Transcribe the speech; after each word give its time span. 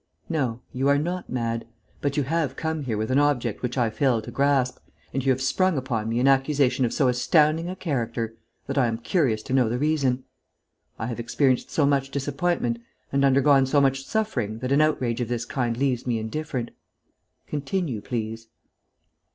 No, 0.29 0.61
you 0.73 0.87
are 0.87 0.97
not 0.97 1.29
mad. 1.29 1.67
But 2.01 2.17
you 2.17 2.23
have 2.23 2.55
come 2.55 2.81
here 2.85 2.97
with 2.97 3.11
an 3.11 3.19
object 3.19 3.61
which 3.61 3.77
I 3.77 3.91
fail 3.91 4.19
to 4.23 4.31
grasp; 4.31 4.79
and 5.13 5.23
you 5.23 5.31
have 5.31 5.43
sprung 5.43 5.77
upon 5.77 6.09
me 6.09 6.19
an 6.19 6.27
accusation 6.27 6.85
of 6.85 6.91
so 6.91 7.07
astounding 7.07 7.69
a 7.69 7.75
character 7.75 8.35
that 8.65 8.79
I 8.79 8.87
am 8.87 8.97
curious 8.97 9.43
to 9.43 9.53
know 9.53 9.69
the 9.69 9.77
reason. 9.77 10.23
I 10.97 11.05
have 11.05 11.19
experienced 11.19 11.69
so 11.69 11.85
much 11.85 12.09
disappointment 12.09 12.79
and 13.11 13.23
undergone 13.23 13.67
so 13.67 13.79
much 13.79 14.03
suffering 14.03 14.57
that 14.57 14.71
an 14.71 14.81
outrage 14.81 15.21
of 15.21 15.27
this 15.27 15.45
kind 15.45 15.77
leaves 15.77 16.07
me 16.07 16.17
indifferent. 16.17 16.71
Continue, 17.45 18.01
please." 18.01 18.47